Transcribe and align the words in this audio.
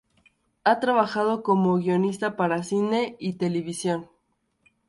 Ha 0.63 0.79
trabajado 0.79 1.43
como 1.43 1.77
guionista 1.77 2.35
para 2.35 2.63
cine 2.63 3.15
y 3.19 3.33
televisión. 3.33 4.09